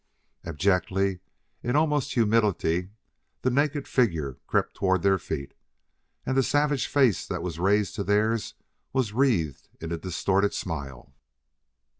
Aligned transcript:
Abjectly, 0.43 1.19
in 1.61 1.75
utmost 1.75 2.15
humility, 2.15 2.89
the 3.43 3.51
naked 3.51 3.87
figure 3.87 4.39
crept 4.47 4.73
toward 4.73 5.03
their 5.03 5.19
feet, 5.19 5.53
and 6.25 6.35
the 6.35 6.41
savage 6.41 6.87
face 6.87 7.23
that 7.27 7.43
was 7.43 7.59
raised 7.59 7.93
to 7.97 8.03
theirs 8.03 8.55
was 8.93 9.13
wreathed 9.13 9.69
in 9.79 9.91
a 9.91 9.99
distorted 9.99 10.55
smile. 10.55 11.13